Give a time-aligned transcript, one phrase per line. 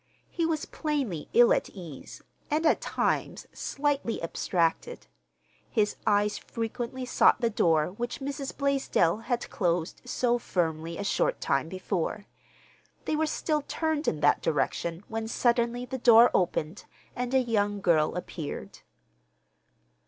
[0.31, 5.05] He was plainly ill at ease, and, at times, slightly abstracted.
[5.69, 8.57] His eyes frequently sought the door which Mrs.
[8.57, 12.25] Blaisdell had closed so firmly a short time before.
[13.05, 17.79] They were still turned in that direction when suddenly the door opened and a young
[17.79, 18.79] girl appeared.